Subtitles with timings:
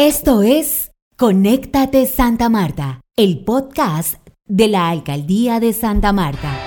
[0.00, 4.14] Esto es Conéctate Santa Marta, el podcast
[4.46, 6.58] de la Alcaldía de Santa Marta.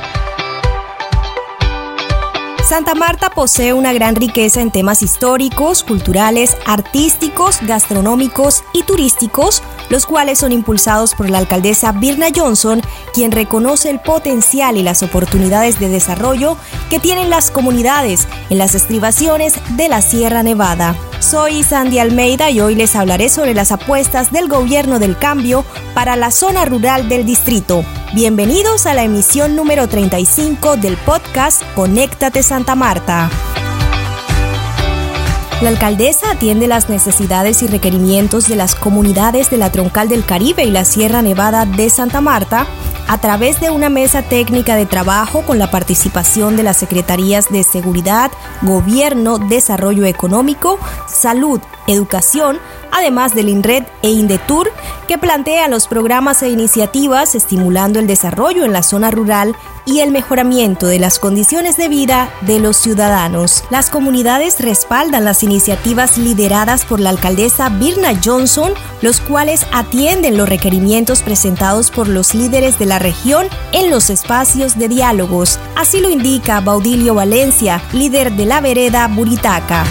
[2.63, 10.05] Santa Marta posee una gran riqueza en temas históricos, culturales, artísticos, gastronómicos y turísticos, los
[10.05, 12.83] cuales son impulsados por la alcaldesa Birna Johnson,
[13.15, 16.55] quien reconoce el potencial y las oportunidades de desarrollo
[16.91, 20.95] que tienen las comunidades en las estribaciones de la Sierra Nevada.
[21.23, 25.63] Soy Sandy Almeida y hoy les hablaré sobre las apuestas del gobierno del cambio
[25.95, 27.85] para la zona rural del distrito.
[28.13, 33.29] Bienvenidos a la emisión número 35 del podcast Conéctate Santa Marta.
[35.61, 40.65] La alcaldesa atiende las necesidades y requerimientos de las comunidades de la Troncal del Caribe
[40.65, 42.67] y la Sierra Nevada de Santa Marta
[43.07, 47.63] a través de una mesa técnica de trabajo con la participación de las Secretarías de
[47.63, 48.31] Seguridad,
[48.61, 52.59] Gobierno, Desarrollo Económico, Salud, Educación,
[52.91, 54.71] además del INRED e INDETUR,
[55.07, 60.11] que plantea los programas e iniciativas estimulando el desarrollo en la zona rural y el
[60.11, 63.63] mejoramiento de las condiciones de vida de los ciudadanos.
[63.69, 68.73] Las comunidades respaldan las iniciativas lideradas por la alcaldesa Birna Johnson,
[69.03, 74.79] los cuales atienden los requerimientos presentados por los líderes de la región en los espacios
[74.79, 75.59] de diálogos.
[75.75, 79.83] Así lo indica Baudilio Valencia, líder de la vereda Buritaca.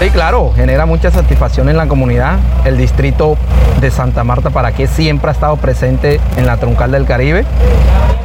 [0.00, 2.38] Sí, claro, genera mucha satisfacción en la comunidad.
[2.64, 3.36] El distrito
[3.82, 7.44] de Santa Marta para qué siempre ha estado presente en la troncal del Caribe.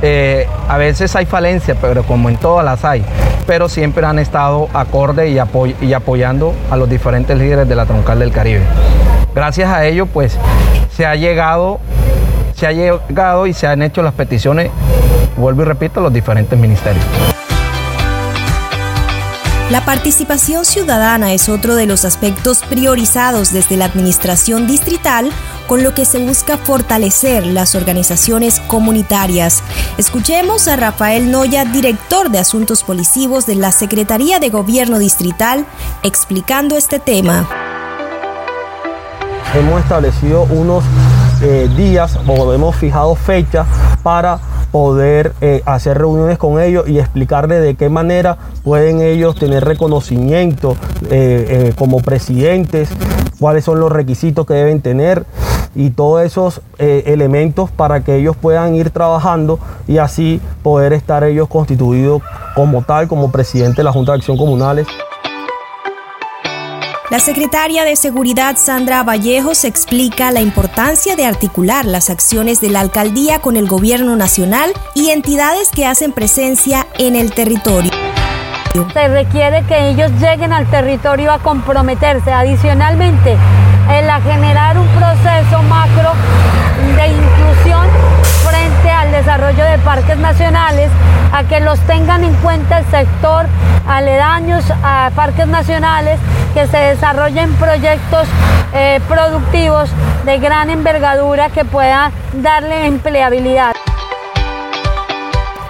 [0.02, 3.04] Eh, a veces hay falencias, pero como en todas las hay,
[3.46, 5.38] pero siempre han estado acorde y,
[5.82, 8.64] y apoyando a los diferentes líderes de la troncal del Caribe.
[9.38, 10.36] Gracias a ello, pues
[10.96, 11.80] se ha llegado,
[12.56, 14.72] se ha llegado y se han hecho las peticiones,
[15.38, 17.06] vuelvo y repito, a los diferentes ministerios.
[19.70, 25.30] La participación ciudadana es otro de los aspectos priorizados desde la administración distrital,
[25.68, 29.62] con lo que se busca fortalecer las organizaciones comunitarias.
[30.00, 35.68] Escuchemos a Rafael Noya, director de Asuntos Policivos de la Secretaría de Gobierno Distrital,
[36.02, 37.48] explicando este tema.
[39.54, 40.84] Hemos establecido unos
[41.42, 43.66] eh, días o hemos fijado fechas
[44.04, 44.40] para
[44.72, 50.76] poder eh, hacer reuniones con ellos y explicarles de qué manera pueden ellos tener reconocimiento
[51.10, 52.90] eh, como presidentes,
[53.40, 55.26] cuáles son los requisitos que deben tener
[55.76, 61.48] y todos esos elementos para que ellos puedan ir trabajando y así poder estar ellos
[61.48, 62.22] constituidos
[62.56, 64.88] como tal, como presidente de la Junta de Acción Comunales.
[67.10, 72.82] La secretaria de Seguridad Sandra Vallejos explica la importancia de articular las acciones de la
[72.82, 77.92] alcaldía con el gobierno nacional y entidades que hacen presencia en el territorio.
[78.92, 82.30] Se requiere que ellos lleguen al territorio a comprometerse.
[82.30, 83.38] Adicionalmente,
[83.90, 86.12] en a generar un proceso macro
[86.94, 87.88] de inclusión
[88.46, 90.92] frente al desarrollo de parques nacionales,
[91.32, 93.48] a que los tengan en cuenta el sector
[93.88, 96.20] aledaños a parques nacionales,
[96.54, 98.28] que se desarrollen proyectos
[98.74, 99.90] eh, productivos
[100.26, 103.74] de gran envergadura que puedan darle empleabilidad.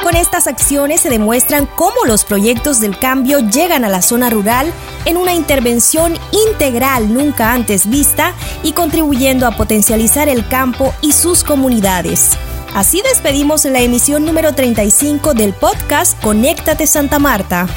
[0.01, 4.72] Con estas acciones se demuestran cómo los proyectos del cambio llegan a la zona rural
[5.03, 6.13] en una intervención
[6.50, 12.38] integral nunca antes vista y contribuyendo a potencializar el campo y sus comunidades.
[12.74, 17.68] Así despedimos la emisión número 35 del podcast Conéctate Santa Marta.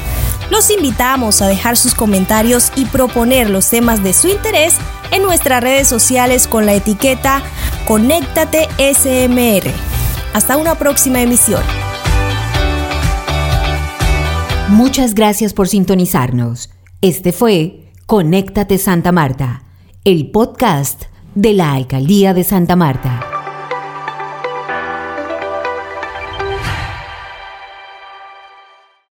[0.49, 4.75] Los invitamos a dejar sus comentarios y proponer los temas de su interés
[5.11, 7.41] en nuestras redes sociales con la etiqueta
[7.87, 9.71] Conéctate SMR.
[10.33, 11.61] Hasta una próxima emisión.
[14.69, 16.69] Muchas gracias por sintonizarnos.
[17.01, 19.63] Este fue Conéctate Santa Marta,
[20.05, 21.03] el podcast
[21.35, 23.30] de la Alcaldía de Santa Marta.